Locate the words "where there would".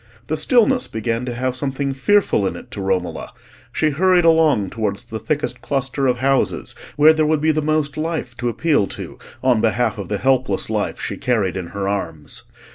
6.95-7.39